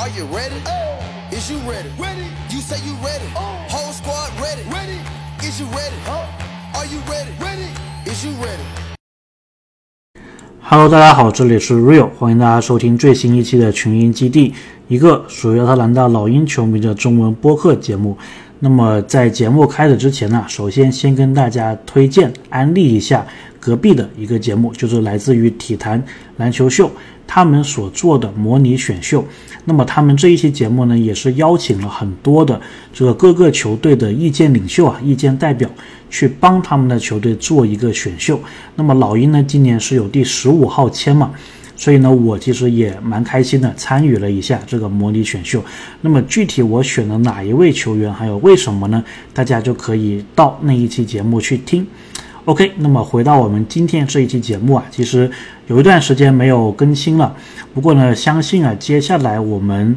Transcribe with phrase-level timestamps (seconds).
[0.00, 0.56] Are you ready?
[1.30, 1.90] Is you ready?
[1.98, 2.24] Ready?
[2.48, 3.26] You say you ready?
[3.68, 4.62] Whole squad ready?
[4.72, 4.98] Ready?
[5.46, 5.94] Is you ready?
[6.74, 7.30] Are you ready?
[7.38, 7.68] Ready?
[8.06, 8.64] Is you ready?
[10.62, 14.54] Hello，大家好，这里是 Real，欢迎大家收听最新一期的群英基地，
[14.88, 18.16] 一个属于亚特兰大老鹰球迷的中文播客节目。
[18.62, 23.26] 那么在节目开始之前呢，首先先跟大家推荐安利一下
[23.58, 26.02] 隔壁的一个节目，就是来自于体坛
[26.36, 26.90] 篮球秀
[27.26, 29.24] 他们所做的模拟选秀。
[29.64, 32.60] 那么他们这一期节目呢，也是邀请了很多的
[32.92, 35.68] 这个各个球队的意见领袖啊、意见代表
[36.10, 38.38] 去帮他们的球队做一个选秀。
[38.74, 41.30] 那么老鹰呢，今年是有第十五号签嘛。
[41.80, 45.64] 所以呢，我其实也蛮开心的，参与了一下这个模拟选秀。
[46.02, 49.02] 那么具体我选了哪一位球员，还有为什么呢？
[49.32, 51.86] 大家就可以到那一期节目去听。
[52.44, 55.30] OK，那么回到我们今天这一期节目啊，其实
[55.68, 57.34] 有一段时间没有更新了。
[57.72, 59.96] 不过呢，相信啊，接下来我们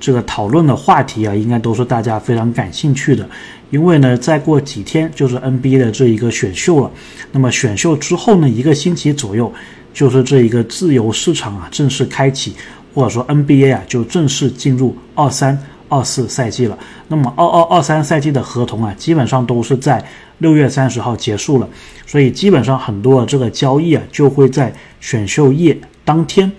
[0.00, 3.24] 这个讨论的话题啊，应该都是大家非常感兴趣的。
[3.70, 6.90] 因为呢，再过几天就是 NBA 的这一个选秀了。
[7.30, 9.52] 那么选秀之后呢，一个星期左右。
[9.92, 12.54] 就是这一个自由市场啊正式开启，
[12.94, 16.78] 或者说 NBA 啊就正式进入二三二四赛季了。
[17.08, 20.04] 那么二二二三赛季的合同啊，基本上都是在
[20.38, 21.68] 六月三十号结束了，
[22.06, 26.50] 所以基本上很多这个交易啊就会在选秀夜当天，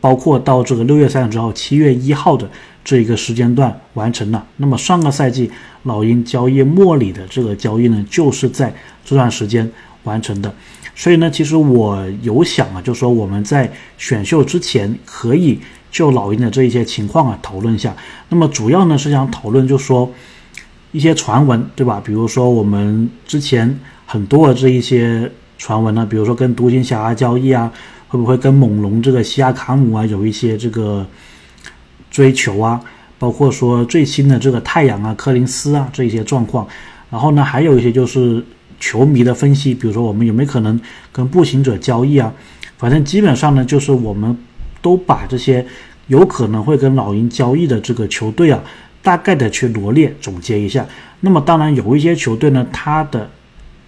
[0.00, 2.48] 包括到这个六月三十号、七月一号的
[2.84, 4.44] 这一个时间段完成了。
[4.56, 5.50] 那么上个赛季
[5.82, 9.70] 老鹰交易莫里的这个交易呢，就是在这段时间
[10.04, 10.52] 完成的。
[10.98, 15.56] 所以呢，其实我有想啊，就说我们在选秀之前可以
[15.92, 17.94] 就老鹰的这一些情况啊讨论一下。
[18.28, 20.12] 那么主要呢是想讨论，就说
[20.90, 22.02] 一些传闻，对吧？
[22.04, 27.72] 比如说我们之前很多的这一些传闻呢，比如说跟独行侠交易啊，
[28.08, 31.06] 会不会跟猛龙这个西亚卡姆啊有一些这个
[32.10, 32.80] 追求啊？
[33.20, 36.66] 包括说最新的这个太阳啊、柯林斯啊这一些状况。
[37.08, 38.44] 然后呢，还有一些就是。
[38.80, 40.80] 球迷的分析，比如说我们有没有可能
[41.12, 42.32] 跟步行者交易啊？
[42.76, 44.36] 反正基本上呢，就是我们
[44.80, 45.66] 都把这些
[46.06, 48.62] 有可能会跟老鹰交易的这个球队啊，
[49.02, 50.86] 大概的去罗列总结一下。
[51.20, 53.28] 那么当然有一些球队呢，他的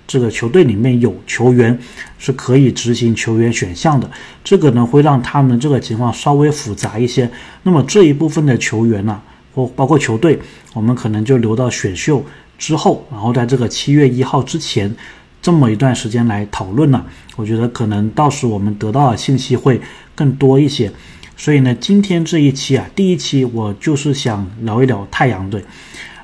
[0.09, 1.78] 这个球队里面有球员
[2.19, 4.10] 是可以执行球员选项的，
[4.43, 7.31] 这个呢会让他们这个情况稍微复杂一些。
[7.62, 9.22] 那么这一部分的球员呢，
[9.54, 10.37] 或包括球队，
[10.75, 12.25] 我们可能就留到选秀。
[12.60, 14.94] 之后，然后在这个七月一号之前，
[15.41, 17.03] 这么一段时间来讨论呢，
[17.34, 19.81] 我觉得可能到时我们得到的信息会
[20.15, 20.93] 更多一些。
[21.38, 25.65] 所以呢，今天这一期啊，第一期我就是想聊一聊太阳队。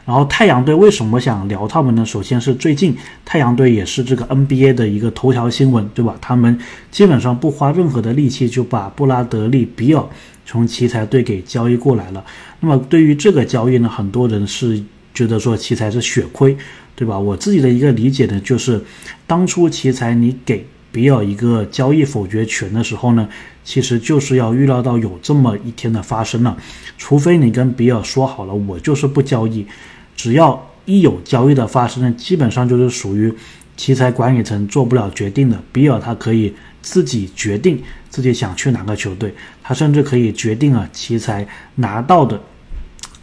[0.05, 2.05] 然后太阳队为什么想聊他们呢？
[2.05, 2.95] 首先是最近
[3.25, 6.15] 太阳队也是这个 NBA 的一个头条新闻，对吧？
[6.21, 6.57] 他们
[6.91, 10.05] 基本上不花任何的力气就把布拉德利·比尔
[10.45, 12.23] 从奇才队给交易过来了。
[12.61, 14.85] 那么对于这个交易呢，很多人是。
[15.16, 16.54] 觉得说奇才是血亏，
[16.94, 17.19] 对吧？
[17.19, 18.81] 我自己的一个理解呢，就是
[19.27, 23.27] 当初奇才你给比尔一个交易否决权的时候呢，
[23.65, 26.54] 其实就是要预料到有这么一天的发生了。
[26.99, 29.66] 除非你跟比尔说好了，我就是不交易，
[30.15, 33.33] 只要一有交易的发生呢，基本上就是属于
[33.77, 35.60] 奇才管理层做不了决定的。
[35.72, 42.41] 比尔他可以自己决定自己想去哪个球队，他甚至可以决定啊奇才拿到的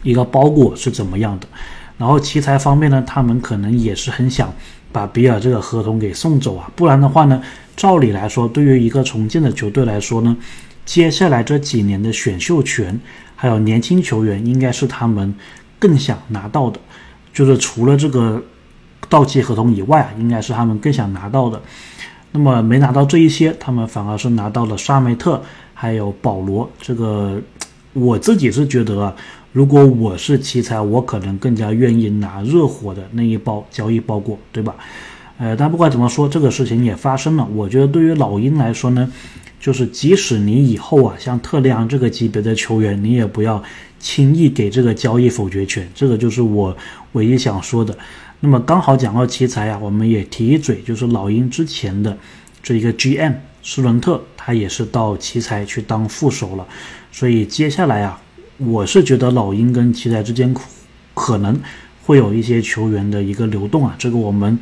[0.02, 1.48] 一个包裹是怎么样的。
[1.96, 4.52] 然后奇才方面呢，他们可能也是很想
[4.90, 7.40] 把比尔这个合同给送走啊，不然的话呢，
[7.76, 10.36] 照理来说，对于一个重建的球队来说呢，
[10.84, 12.98] 接下来这几年的选秀权
[13.36, 15.32] 还有年轻球员，应该是他们
[15.78, 16.80] 更想拿到的，
[17.32, 18.42] 就是除了这个
[19.08, 21.62] 到期合同以外啊，应该是他们更想拿到的。
[22.32, 25.40] 那么没拿到这一些，他们反而是拿到了沙梅特
[25.72, 26.68] 还有保罗。
[26.80, 27.40] 这个
[27.92, 29.14] 我自己是觉得啊。
[29.54, 34.74] 如果我是奇才，我可能更加愿意拿热火的那一包交易包裹，对吧？
[35.38, 37.48] 呃，但不管怎么说，这个事情也发生了。
[37.54, 39.08] 我觉得对于老鹰来说呢，
[39.60, 43.62] 就是即使你以后啊，像特雷昂这个级别的球员，你也不要
[44.00, 45.88] 轻易给这个交易否决权。
[45.94, 46.76] 这个就是我
[47.12, 47.96] 唯一想说的。
[48.40, 52.18] 那么刚好讲到奇才啊，我们也提一嘴，就是老鹰之前的
[52.60, 56.66] 这一个 GM 施伦特，他也是到奇才去当副手了。
[57.12, 58.20] 所以接下来啊。
[58.58, 60.54] 我是觉得老鹰跟奇才之间
[61.12, 61.58] 可能
[62.04, 64.58] 会有一些球员的一个流动啊，这个我们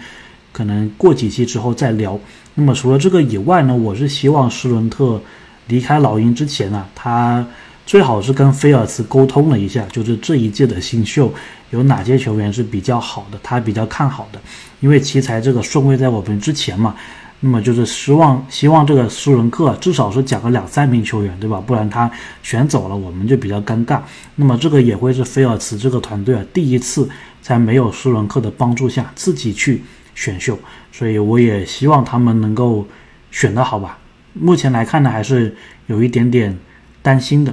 [0.53, 2.19] 可能过几期之后再聊。
[2.55, 5.21] 那么除了这个以外呢，我是希望施伦特
[5.69, 7.47] 离开老鹰之前呢，他
[7.85, 11.33] 最好是跟菲尔茨沟通了一下，就是这一届的新秀
[11.71, 14.41] 有哪些球员是比较好的，他比较看好的。
[14.81, 16.95] 因为奇才这个顺位在我们之前嘛，
[17.44, 21.61] 那么就是希望希望这个舒伦克至少是讲个两三名球员，对吧？
[21.61, 22.09] 不然他
[22.41, 24.00] 选走了，我们就比较尴尬。
[24.37, 27.09] 那么这个也会是菲尔茨这个团队啊第一次
[27.41, 29.83] 在没有舒伦克的帮助下自己去
[30.15, 30.56] 选秀，
[30.93, 32.87] 所以我也希望他们能够
[33.33, 33.99] 选得好吧。
[34.35, 35.56] 目前来看呢，还是
[35.88, 36.56] 有一点点
[37.03, 37.53] 担心的。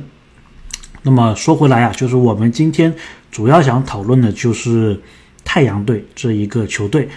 [1.01, 2.94] 那么说回来啊，就是我们今天
[3.31, 5.01] 主要想讨论的就是
[5.44, 7.09] 太阳队这一个球队。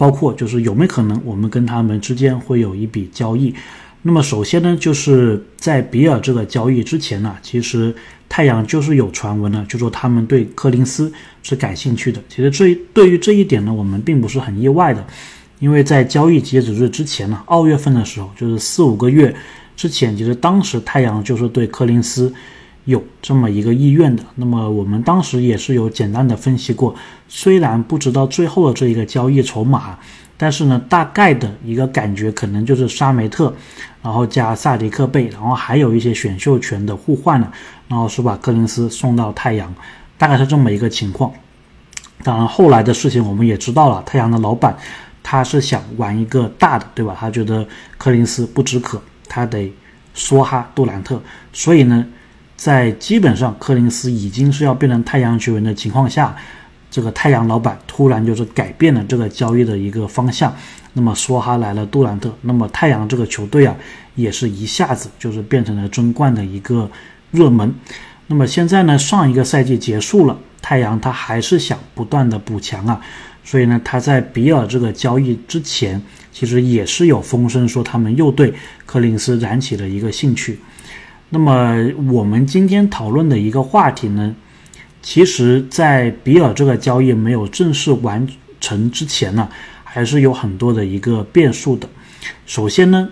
[0.00, 3.54] 包括就是有没有可能我们跟他们之间会有一笔交易？
[4.00, 7.94] 那么首先呢，就是在比尔这个交易之前呢，其实
[8.26, 11.12] 太阳就是有传闻呢，就说他们对柯林斯
[11.42, 12.18] 是感兴趣的。
[12.30, 15.06] 其实这对于这一点呢，我们并不是很意外的，
[15.58, 19.36] 因为在交易截止日之前呢，二月份的时候，就是四五个月
[19.76, 22.32] 之前，其实当时太阳就是对柯林斯。
[22.90, 26.92] 有这么一个意愿的，那么我们当时也是有简单的分析过，
[27.28, 29.96] 虽然不知道最后的这一个交易筹码，
[30.36, 33.54] 但是呢，大概的一个感觉可能就是沙梅特，
[34.02, 37.50] 然后加萨迪克贝，然后还有一些选秀权的互换了，
[37.86, 39.72] 然后是把柯林斯送到太阳，
[40.18, 41.32] 大概是这么一个情况。
[42.24, 44.76] 当然后来的事情我们也知道了，太阳的老板
[45.22, 47.16] 他是想玩一个大的，对吧？
[47.18, 47.64] 他觉得
[47.96, 49.72] 柯林斯不止渴，他得
[50.16, 51.22] 梭哈杜兰特，
[51.52, 52.04] 所以呢。
[52.60, 56.36] 在基本上柯林斯已经是要变成太阳球员的情况下，
[56.90, 60.54] 这个太阳老板突然就是改变了这个交易的一个方向。
[60.92, 63.74] 那么说哈来了杜兰特，那么太阳这个球队啊，
[64.14, 66.90] 也是一下子就是变成了争冠的一个
[67.30, 67.74] 热门。
[68.26, 73.00] 那么现在呢，上一个赛季结束了，太阳他还是想不断的补强啊，
[73.42, 75.98] 所以呢，他在比尔这个交易之前，
[76.30, 78.52] 其实也是有风声说他们又对
[78.84, 80.58] 柯林斯燃起了一个兴趣。
[81.32, 81.76] 那么
[82.10, 84.34] 我们今天讨论的一个话题呢，
[85.00, 88.26] 其实，在比尔这个交易没有正式完
[88.60, 89.48] 成之前呢，
[89.84, 91.88] 还是有很多的一个变数的。
[92.46, 93.08] 首先呢，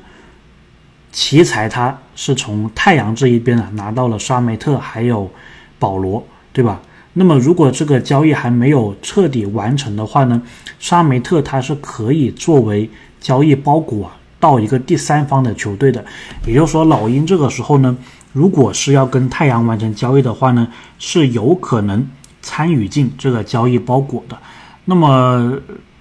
[1.13, 5.31] 奇才他是从太阳这一边啊拿到了沙梅特还有
[5.79, 6.83] 保罗，对吧？
[7.13, 10.43] 那么如果这个交易还没有彻底完成的话呢，
[10.81, 12.91] 沙梅特他是可以作为
[13.21, 14.18] 交易包裹啊。
[14.41, 16.05] 到一个第三方的球队的，
[16.47, 17.97] 也就是说，老鹰这个时候呢，
[18.33, 20.69] 如果是要跟太阳完成交易的话呢，
[20.99, 22.07] 是有可能
[22.41, 24.39] 参与进这个交易包裹的。
[24.85, 25.53] 那么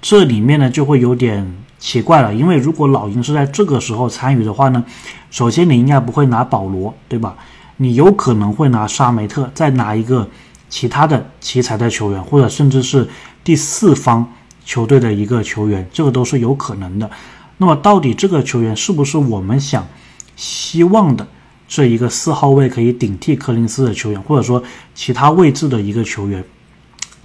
[0.02, 1.46] 这里面呢，就会有点
[1.80, 4.84] 奇怪了，因为如果老鹰是在这个时候参与的话呢，
[5.32, 7.36] 首先你应该不会拿保罗，对吧？
[7.78, 10.28] 你有可能会拿沙梅特，再拿一个
[10.70, 13.08] 其他的奇才的球员，或者甚至是
[13.44, 14.28] 第四方
[14.66, 17.10] 球队的一个球员，这个都是有可能的。
[17.58, 19.88] 那么，到底这个球员是不是我们想
[20.36, 21.28] 希望的
[21.68, 24.64] 这一个四号位可以顶替柯林斯的球员，或者说
[24.94, 26.44] 其他位置的一个球员？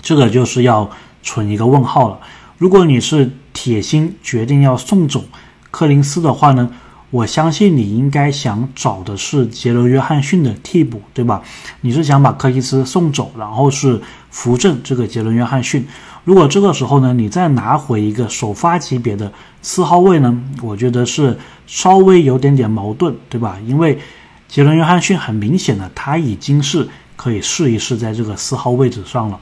[0.01, 0.91] 这个就是要
[1.23, 2.19] 存一个问号了。
[2.59, 5.25] 如果你是铁心决定要送走
[5.71, 6.71] 柯林斯的话呢？
[7.11, 11.43] 我相信你应该想找的是杰伦·约翰逊的替补，对吧？
[11.83, 14.01] 你是想把柯林斯送走，然后是
[14.31, 15.87] 扶正这个杰伦·约翰逊。
[16.25, 21.37] 如果这个时候呢，你再拿回一个首发级别的四号位呢，我觉得是
[21.67, 23.59] 稍微有点点矛盾，对吧？
[23.67, 23.99] 因为
[24.47, 29.41] 杰伦·约翰逊很明显的他已经是可以试一试在这个四号位置上了，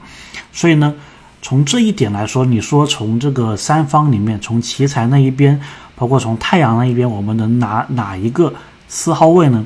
[0.51, 0.95] 所以呢，
[1.43, 5.61] 从这一点来说，你说从这个三方里面，从奇才那一边，
[5.95, 8.51] 包括从太阳那一边，我们能拿哪一个
[8.87, 9.63] 四号位呢？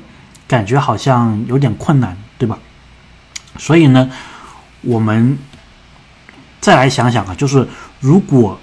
[0.47, 2.59] 感觉好像有点困难，对吧？
[3.57, 4.11] 所以呢，
[4.81, 5.37] 我们。
[6.65, 7.67] 再来想想啊，就是
[7.99, 8.59] 如果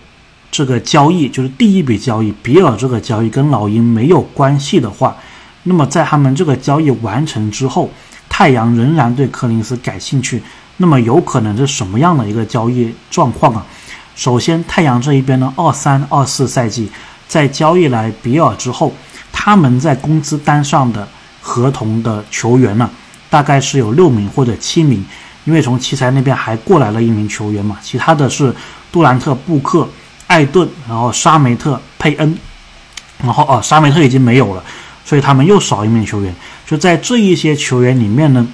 [0.50, 5.16] 这个交易就是第一笔交易，比尔这个交易跟老鹰没有关系的话，
[5.62, 7.88] 那么在他们这个交易完成之后，
[8.28, 10.42] 太阳仍然对柯林斯感兴趣，
[10.78, 13.64] 那么有可能是什么样的一个交易状况啊？
[14.16, 16.90] 首先，太阳这一边呢，二三二四赛季
[17.28, 18.92] 在交易来比尔之后，
[19.30, 21.06] 他们在工资单上的
[21.40, 22.90] 合同的球员呢，
[23.30, 25.04] 大概是有六名或者七名。
[25.44, 28.54] 因为从奇才那边还过来了一名球员嘛，其他的是
[28.92, 29.88] 杜兰特、布克、
[30.28, 32.38] 艾顿，然后沙梅特、佩恩，
[33.18, 34.62] 然后哦，沙梅特已经没有了，
[35.04, 36.32] 所以他们又少一名球员。
[36.64, 38.46] 就在这一些球员里面呢，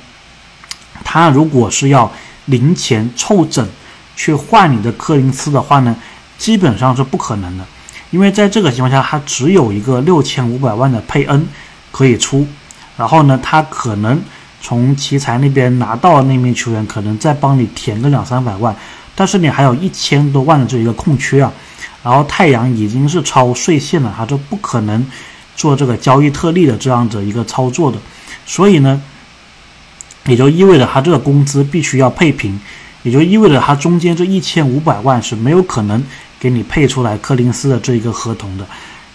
[1.04, 2.10] 他如果是要
[2.46, 3.68] 零钱凑整
[4.16, 5.94] 去换你的科林斯的话呢，
[6.38, 7.66] 基本上是不可能的，
[8.10, 11.46] 因为在这个情况下，他只有一个六千五百万的佩恩
[11.92, 12.46] 可以出，
[12.96, 14.18] 然后呢，他可能。
[14.60, 18.74] 从奇才那边拿到那名球员，可能再帮你填个两三百万，
[19.14, 21.52] 但是你还有一千多万的这一个空缺啊。
[22.02, 25.04] 然后太阳已经是超税线了，他就不可能
[25.56, 27.98] 做这个交易特例的这样子一个操作的。
[28.46, 29.02] 所以呢，
[30.26, 32.58] 也就意味着他这个工资必须要配平，
[33.02, 36.02] 也就意味着他中间这一千五百万是没有可能
[36.38, 38.66] 给你配出来柯林斯的这一个合同的。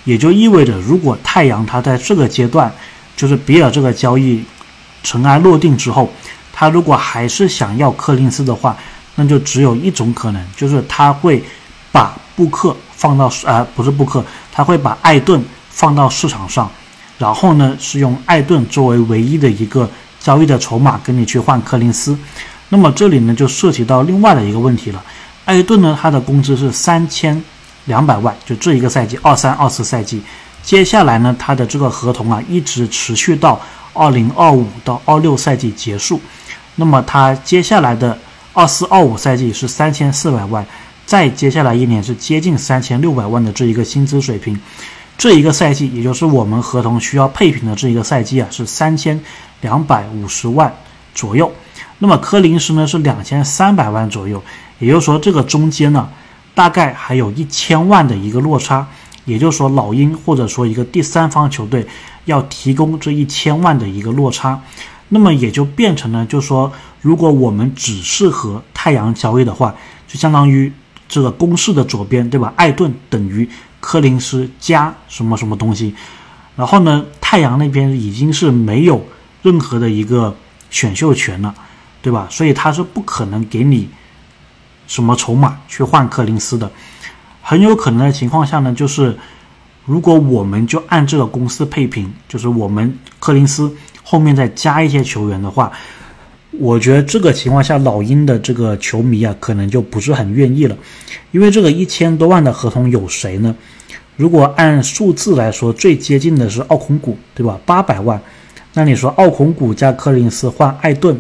[0.04, 2.72] 也就意味着，如果太阳他在这个阶段，
[3.16, 4.44] 就是比尔这个交易
[5.04, 6.10] 尘埃落定之后，
[6.52, 8.76] 他如果还是想要柯林斯的话，
[9.16, 11.44] 那就只有一种可能，就是他会
[11.92, 16.72] 把布克放到呃不是布克，他会把艾顿放到市场上，
[17.18, 19.88] 然后呢是用艾顿作为唯一的一个
[20.20, 22.18] 交易的筹码跟你去换柯林斯。
[22.70, 25.04] 那么这里呢就涉及到另外的一个问题了，
[25.46, 27.44] 艾顿呢他的工资是三千。
[27.86, 30.24] 两百万，就这一个赛季，二三二四赛季，
[30.62, 33.60] 接下来呢，他的这个合同啊，一直持续到
[33.94, 36.20] 二零二五到二六赛季结束。
[36.76, 38.18] 那么他接下来的
[38.54, 40.66] 二四二五赛季是三千四百万，
[41.06, 44.60] 再接下来一年是接近三千六百万的这一个薪资水平。
[45.18, 49.20] 这一个赛季，也就是我们合同需要配平的这一个赛季啊，是三千
[49.62, 50.74] 两百五十万
[51.14, 51.52] 左右。
[52.00, 54.44] 那么科林斯呢是两千三百万左右，
[54.80, 56.10] 也就是说这个中间呢。
[56.56, 58.88] 大概还有一千万的一个落差，
[59.26, 61.84] 也就是说，老鹰或者说一个第三方球队
[62.26, 64.62] 要提供这一千万的一个落差，
[65.10, 69.76] 那么也就变成了，就是说，如果我们只是和太阳交易的话，
[70.08, 70.72] 就相当于
[71.08, 72.54] 这个公式的左边，对吧？
[72.56, 73.48] 艾顿等于
[73.80, 75.94] 柯林斯加什么什么东西，
[76.56, 79.06] 然后呢，太阳那边已经是没有
[79.42, 80.36] 任何的一个
[80.70, 81.54] 选秀权了，
[82.02, 82.28] 对吧？
[82.30, 83.90] 所以他是不可能给你。
[84.86, 86.70] 什么筹码去换柯林斯的？
[87.42, 89.18] 很有可能的情况下呢，就是
[89.86, 93.72] 如果我们就按这个公司配平，就是我们柯林斯
[94.04, 95.72] 后面再加一些球员的话，
[96.52, 100.78] 我觉得这个情况下老鹰的这个球迷啊，可能就不是很愿意了，
[101.32, 103.56] 因为这个一千多万的合同有谁呢？
[104.16, 107.60] 如果按数字来说，最接近的是奥孔古，对吧？
[107.66, 108.22] 八百万，
[108.74, 111.20] 那你说奥孔古加柯林斯换艾顿？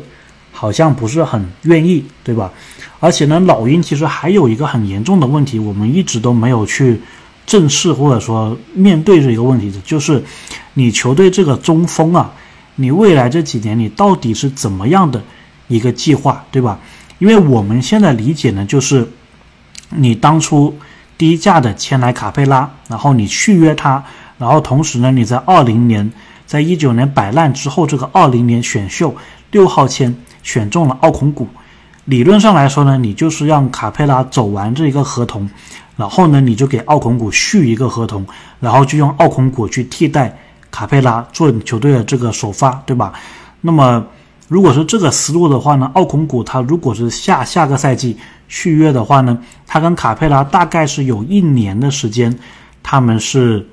[0.55, 2.53] 好像不是很愿意，对吧？
[3.00, 7.01] 而且呢，老鹰其实还有一个很严重的问题，我们一直都没有去
[7.45, 10.23] 正视或者说面对这一个问题的，就是
[10.73, 12.31] 你球队这个中锋啊，
[12.75, 15.21] 你未来这几年你到底是怎么样的
[15.67, 16.79] 一个计划，对吧？
[17.19, 19.07] 因为我们现在理解呢，就是
[19.89, 20.77] 你当初
[21.17, 24.03] 低价的签来卡佩拉，然后你续约他，
[24.38, 26.12] 然后同时呢，你在二零年，
[26.45, 29.15] 在一九年摆烂之后，这个二零年选秀
[29.51, 30.15] 六号签。
[30.43, 31.47] 选中了奥孔古，
[32.03, 35.50] 理论上来说呢，你就是让卡佩拉走完这一个合同，
[35.95, 38.25] 然后呢，你就给奥孔古续一个合同，
[38.59, 40.38] 然后就用奥孔古去替代
[40.71, 43.13] 卡佩拉做球队的这个首发，对吧？
[43.62, 44.05] 那么
[44.47, 52.38] 如果是这个思路的话呢，奥孔古他如果是下下个赛季续约的话呢，他跟卡佩拉大概是有一年的时间，
[52.81, 53.67] 他们是。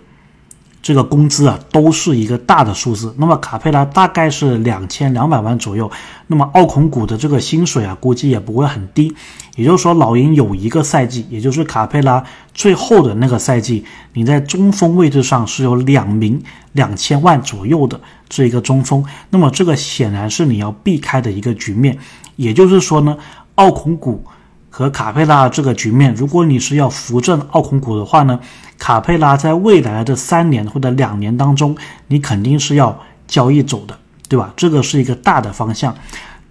[0.82, 3.14] 这个工资啊，都是一个大的数字。
[3.18, 5.90] 那么卡佩拉大概是两千两百万左右。
[6.26, 9.14] 那么奥孔古的这个薪水啊，估计也不会很低。
[9.56, 13.84] 也就是说，老鹰有一个赛季，也就是卡佩拉最后的那个赛季，
[14.14, 19.04] 你在中锋位置上是有两名两千万左右的这一个中锋。
[19.28, 21.98] 那么这个显然是你要避开的一个局面。
[22.36, 23.18] 也就是说呢，
[23.56, 24.24] 奥孔古。
[24.70, 28.38] 和卡佩拉这个局面，如果你是要扶正奥孔古的话呢，
[28.78, 33.98] 卡佩拉在未来的三年或者两年当中，你肯定是要交易走的，
[34.28, 34.54] 对吧？
[34.56, 35.92] 这个是一个大的方向。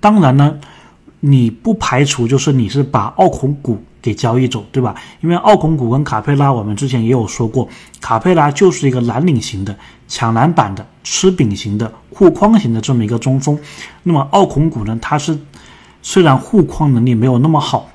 [0.01, 0.59] 当然呢，
[1.21, 4.93] 你不排除就是你是把奥孔古给交易走，对吧？
[5.21, 7.67] 因为奥孔古跟卡佩拉，我们之前也有说过，
[8.01, 9.73] 卡佩拉就是一个蓝领型的、
[10.09, 13.57] 抢篮板的、吃饼型的、护框型的这么一个中锋。
[14.03, 15.39] 那么奥孔古呢，他是
[16.01, 17.89] 虽然护框能力没有那么好。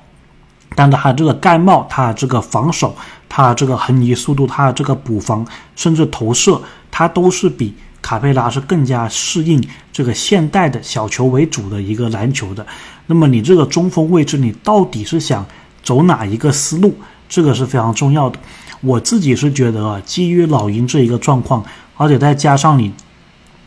[0.73, 2.95] 但是他这个盖帽，他这个防守，
[3.29, 5.45] 他这个横移速度，他这个补防，
[5.75, 12.65] 甚至投射，他都是比卡佩拉是更加适应这个现代的小球为主的一个篮球的。
[13.07, 15.45] 那么你这个中锋位置，你到底是想
[15.83, 16.95] 走哪一个思路？
[17.29, 18.39] 这个是非常重要的。
[18.81, 21.63] 我自己是觉得啊，基于老鹰这一个状况，
[21.95, 22.91] 而且再加上你。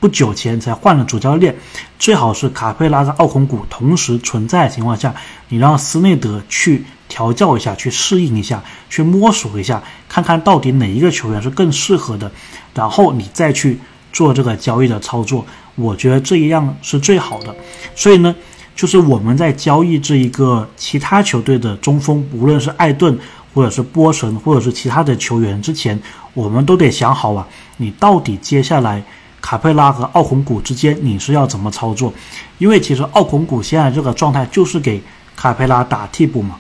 [0.00, 1.56] 不久前才换了主教练，
[1.98, 5.12] 最好是卡佩拉和奥孔古同时存在的情况下，
[5.48, 12.30] 你让斯内德去调教一下，去适应一下，去摸索一下，看看到底哪一个球员是更适合的，
[12.74, 13.78] 然后你再去
[14.12, 15.44] 做这个交易的操作。
[15.74, 17.52] 我觉得这一样是最好的。
[17.96, 18.32] 所以呢，
[18.76, 23.18] 就是我们在交易这一个其他球队的中锋，无论是艾顿，
[23.52, 26.00] 或者是波神，或者是其他的球员之前，
[26.34, 29.02] 我们都得想好啊，你到底接下来。
[29.48, 32.12] 卡佩拉和奥孔古之间，你是要怎么操作？
[32.58, 35.02] 因为其实奥孔古现在这个状态就是给
[35.34, 36.56] 卡佩拉打替补嘛。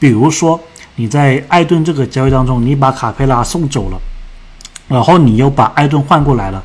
[0.00, 0.60] 比如说
[0.96, 3.98] 你在艾顿这个交易当中，你把卡佩拉送走了，
[4.88, 6.60] 然后你又把艾顿换过来了，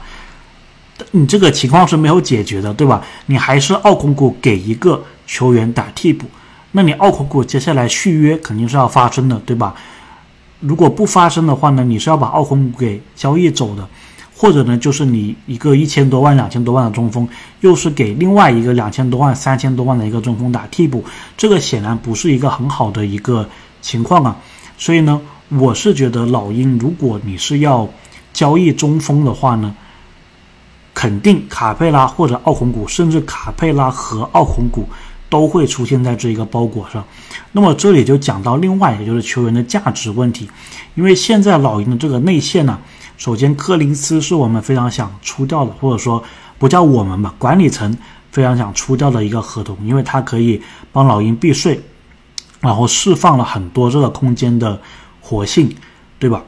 [1.11, 3.03] 你这个情况是没有解决的，对吧？
[3.27, 6.25] 你还是奥孔古给一个球员打替补，
[6.71, 9.75] 那你奥孔古接下来续约肯定是要发生的，对吧？
[10.59, 13.87] 如果不发生的话呢，你是要把奥孔古给交易走的，
[14.37, 17.27] 或者呢，就是你一个一千多万、两千多万的中锋，
[17.61, 21.03] 又是给另外一个两千多万、三千多万的一个中锋打替补，
[21.35, 23.49] 这个显然不是一个很好的一个
[23.81, 24.37] 情况啊。
[24.77, 27.89] 所以呢，我是觉得老鹰，如果你是要
[28.31, 29.75] 交易中锋的话呢，
[30.93, 34.87] 肯定卡佩拉或者奥孔古，甚至卡佩拉和奥孔古。
[35.29, 37.03] 都会出现在这一个包裹上，
[37.51, 40.49] 那么这里就讲到另外一个就是球员的价值问题，
[40.95, 42.79] 因为现在老鹰的这个内线呢，
[43.17, 46.23] 首先柯林斯是我们非常想出掉的，或者说
[46.57, 47.95] 不叫我们吧，管理层
[48.31, 51.79] 非常想出掉的一个合同，因为他可以帮老鹰避税，
[52.61, 54.79] 然后释放了很多这个空间的
[55.19, 55.75] 活性，
[56.19, 56.43] 对吧？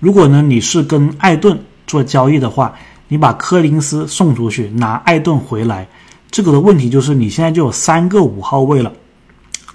[0.00, 2.74] 如果呢你是跟艾顿做交易的话，
[3.06, 5.88] 你把柯林斯送出去，拿艾顿回来。
[6.30, 8.92] 这个的问题就是你现在就有三个五号位了，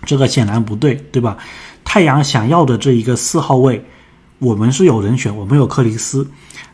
[0.06, 1.38] 这个显然不对，对吧？
[1.84, 3.84] 太阳想要的这一个四号位，
[4.44, 6.28] 我们是有人选，我们有克里斯，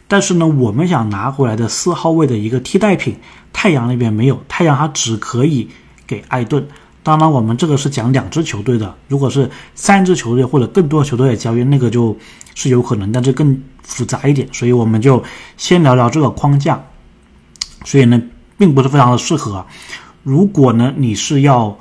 [0.08, 3.16] 但是呢，我们想拿回来的四号位的一个替代品，
[3.54, 5.70] 太阳那边没有，太阳它只可以
[6.08, 6.68] 给艾顿。
[7.04, 12.18] 当然，我们这个是讲两支球队的，如果是三支球队或者更多球队的交易，那个就
[12.56, 15.24] 是有可能，但是更复杂一点，所以我们就
[15.58, 16.84] 先聊聊这个框架。
[17.86, 18.22] 所以呢。
[18.60, 19.66] 并不是非常的适合。
[20.22, 21.80] 如果呢，你是要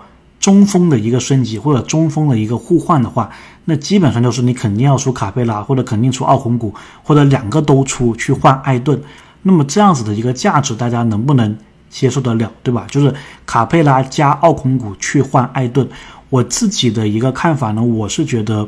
[0.48, 3.28] 中锋的一个升级或者中锋的一个互换的话，
[3.66, 8.98] 那基本上就是你肯定要出卡佩拉，或者肯定出奥孔古，或者两个都出去换艾顿。
[9.42, 11.54] 那么这样子的一个价值，大家能不能
[11.90, 12.86] 接受得了，对吧？
[12.90, 13.14] 就是
[13.44, 15.86] 卡佩拉加奥孔古去换艾顿。
[16.30, 18.66] 我自己的一个看法呢，我是觉得，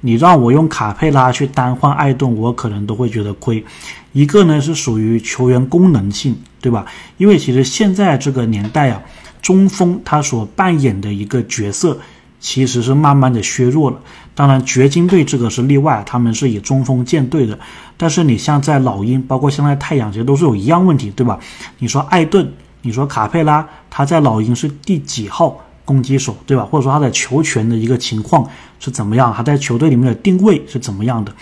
[0.00, 3.64] 你让我用卡佩拉去单换艾顿，我可能都会觉得亏。
[4.12, 6.84] 一个呢是属于球员功能性，对吧？
[7.18, 9.00] 因为其实现在这个年代啊，
[9.42, 11.98] 中锋他所扮演的一个角色
[12.38, 13.98] 其实是慢慢的削弱了。
[14.34, 17.58] 当然，掘金队这个是例外，他们是以中锋建队的。
[17.96, 21.38] 但是你像在老鹰，包括现在太阳，其实都是有一样问题，对吧？
[21.78, 22.50] 你说艾顿，
[22.82, 25.60] 你说卡佩拉，他在老鹰是第几号？
[25.82, 26.64] 攻击手对吧？
[26.64, 29.34] 或者说他的球权的一个情况是怎么样？
[29.36, 31.34] 他在球队里面的定位是怎么样的？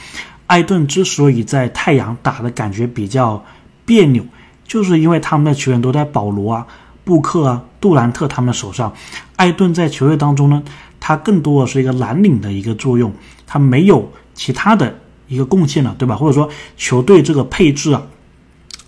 [0.46, 3.44] 艾顿之所以在太阳打的感觉比较
[3.84, 4.24] 别扭，
[4.66, 6.66] 就是因为他们的球员都在保罗啊、
[7.08, 8.92] 布克啊、杜兰特他们手上。
[9.36, 10.62] 艾顿在球队当中呢，
[11.00, 13.10] 他更多的是一个蓝领的一个作用，
[13.46, 14.94] 他没有其他的
[15.26, 16.14] 一个贡献了，对吧？
[16.14, 18.02] 或者说球队这个配置啊，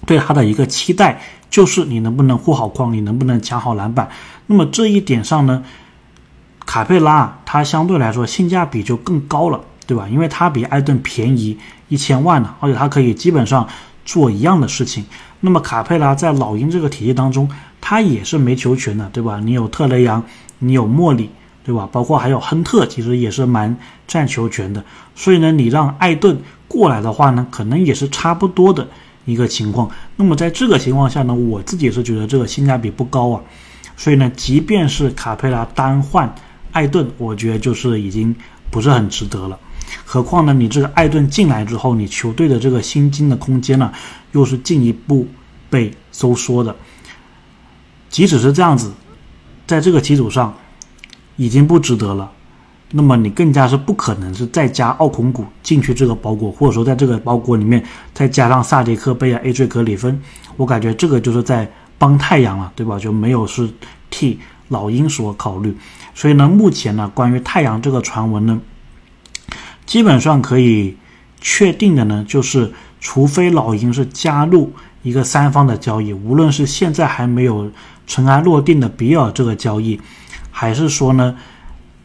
[0.05, 4.11] 对他的一个期待就是你能不能护好框，你能不能抢好篮板。
[4.47, 5.65] 那么这一点上呢，
[6.67, 10.07] 卡佩拉它相对来说性价比就更高了，对吧？
[10.11, 11.57] 因为它比艾顿便宜
[11.89, 13.67] 一千万呢，而且它可以基本上
[14.05, 15.07] 做一样的事情。
[15.41, 17.49] 那么卡佩拉在老鹰这个体系当中，
[17.81, 19.41] 他也是没球权的，对吧？
[19.41, 20.25] 你有特雷杨，
[20.59, 21.31] 你有莫里，
[21.65, 21.89] 对吧？
[21.91, 24.85] 包括还有亨特，其实也是蛮占球权的。
[25.15, 26.39] 所以呢，你让艾顿
[26.69, 28.87] 过来的话呢，可能也是差不多的
[29.25, 29.91] 一个情况。
[30.17, 33.41] 那么在这个情况下呢，我自己是觉得这个性价比不高啊。
[33.97, 36.35] 所以呢，即便是卡佩拉单换
[36.73, 38.35] 艾顿，我觉得就是已经
[38.71, 39.59] 不是很值得了。
[40.05, 43.93] 何况呢，你这个艾顿进来之后，你球队的这个薪金的空间呢，
[44.33, 45.27] 又是进一步
[45.69, 46.75] 被收缩的。
[48.11, 48.93] 即使是这样子，
[49.67, 50.55] 在这个基础上
[51.37, 52.31] 已经不值得了，
[52.91, 59.67] 那么你更加是不可能是再加奥孔古进去这个包裹，或者说在这个包裹里面再加上萨迪克贝啊、A.J.
[59.69, 60.21] 格里芬，
[60.59, 61.67] 我感觉这个就是在。
[62.01, 62.99] 帮太阳了，对吧？
[62.99, 63.69] 就没有是
[64.09, 65.77] 替老鹰所考虑，
[66.15, 68.59] 所以呢，目前呢，关于太阳这个传闻呢，
[69.85, 70.97] 基本上可以
[71.43, 77.71] 确定的呢，就是除非老鹰是加入一个三方的交易，无论是现在还没有
[78.11, 80.01] 尘埃落定的比尔这个交易，
[80.51, 81.37] 还是说呢，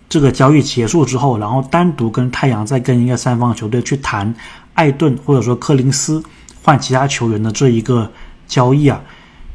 [0.07, 4.31] 这个交易结束之后，然后单独跟太阳再跟一个三方球队去谈
[4.75, 6.23] 艾顿或者说柯林斯
[6.61, 8.11] 换其他球员的这一个
[8.45, 9.01] 交易啊。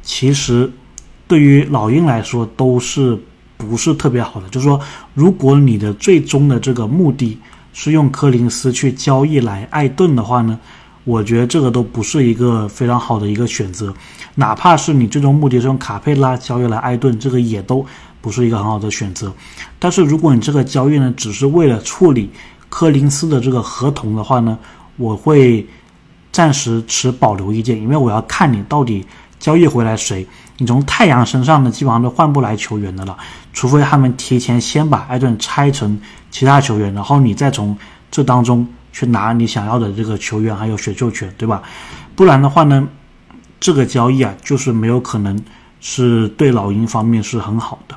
[0.02, 0.68] 其实，
[1.28, 3.16] 对于老鹰来说都是
[3.56, 4.48] 不是特别好的。
[4.48, 4.80] 就是说，
[5.14, 7.38] 如果你的最终的这个目的
[7.72, 10.58] 是用柯林斯去交易来艾顿的话呢，
[11.04, 13.92] 我觉得这个都不是一个非常好的一个选择。
[14.34, 17.84] 哪怕是你最终目的是用卡佩拉交易来艾顿，这个也都
[18.20, 19.32] 不是一个很好的选择。
[19.78, 22.30] 但是如果你这个交易呢，只是为了处理
[22.68, 24.58] 柯林斯的这个合同的话呢，
[24.96, 25.66] 我会
[26.30, 29.06] 暂时持保留意见，因为我要看你到底。
[29.40, 30.26] 交易回来谁？
[30.58, 33.16] 你从太阳身上呢，基本上都换不来球员的了，
[33.54, 35.98] 除非他们提前先把艾顿拆成
[36.30, 37.74] 其他球员，然后你再从
[38.10, 41.62] 这当中去拿你想要的这个球员还有选秀权，对吧？
[42.14, 42.86] 不然的话呢，
[43.58, 45.38] 这个交易啊，就是没有可能
[45.80, 47.96] 是对老鹰方面是很好的。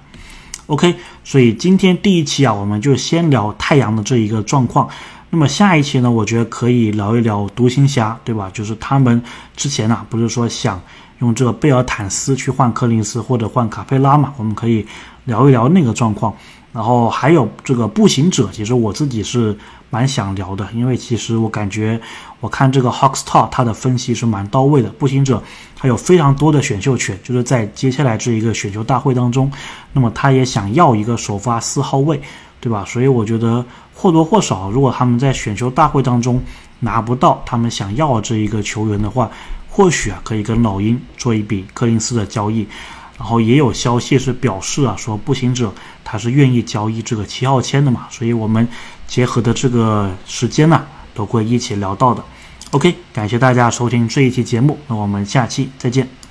[0.67, 4.87] OK，所以今天第一期啊，我们就先聊太阳的这一个状况。
[5.29, 8.49] 那么下一期呢，我觉得可以聊一聊独行侠，对吧？
[8.53, 9.21] 就是他们
[9.57, 10.79] 之前呢，不是说想
[11.19, 14.33] 用这个贝尔坦斯去换柯林斯或者换卡佩拉嘛？
[14.37, 14.85] 我们可以
[15.25, 16.33] 聊一聊那个状况。
[16.71, 19.55] 然后还有这个步行者，其实我自己是
[19.93, 22.01] 蛮想聊的，因为其实我感觉
[22.39, 24.89] 我看这个 Hawkstar 他的分析是蛮到位的。
[24.89, 25.43] 步行者
[25.75, 29.51] 他有非常多的选秀权，就是在接下来这一个选秀大会当中，
[29.91, 32.19] 那么他也想要一个首发四号位。
[32.63, 32.85] 对吧？
[32.87, 36.41] 所以我觉得或多或少，如果他们在选秀大会当中
[36.79, 39.29] 拿不到他们想要这一个球员的话，
[39.69, 42.65] 或许啊可以跟老鹰做一笔柯林斯的交易。
[43.17, 45.73] 然后也有消息是表示啊，说步行者
[46.05, 48.07] 他是愿意交易这个七号签的嘛。
[48.09, 48.65] 所以我们
[49.13, 52.23] 结合的这个时间呢，都会一起聊到的。
[52.71, 56.22] OK，感谢大家收听这一期节目，那我们下期再见。